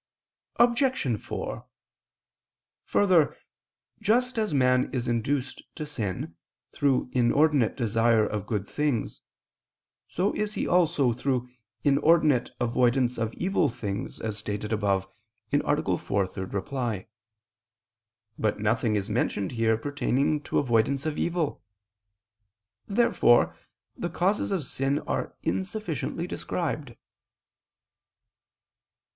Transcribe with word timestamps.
Obj. 0.55 1.17
4: 1.19 1.63
Further, 2.85 3.37
just 4.01 4.39
as 4.39 4.51
man 4.51 4.89
is 4.91 5.07
induced 5.07 5.61
to 5.75 5.85
sin, 5.85 6.35
through 6.71 7.11
inordinate 7.11 7.75
desire 7.77 8.25
of 8.25 8.47
good 8.47 8.67
things, 8.67 9.21
so 10.07 10.33
is 10.33 10.55
he 10.55 10.65
also, 10.67 11.13
through 11.13 11.49
inordinate 11.83 12.49
avoidance 12.59 13.19
of 13.19 13.31
evil 13.35 13.69
things, 13.69 14.19
as 14.19 14.39
stated 14.39 14.73
above 14.73 15.07
(A. 15.53 15.57
4, 15.99 16.23
ad 16.23 16.29
3). 16.51 17.05
But 18.39 18.59
nothing 18.59 18.95
is 18.95 19.07
mentioned 19.07 19.51
here 19.51 19.77
pertaining 19.77 20.41
to 20.45 20.57
avoidance 20.57 21.05
of 21.05 21.19
evil. 21.19 21.61
Therefore 22.87 23.55
the 23.95 24.09
causes 24.09 24.51
of 24.51 24.63
sin 24.63 24.97
are 25.01 25.35
insufficiently 25.43 26.25
described. 26.25 26.95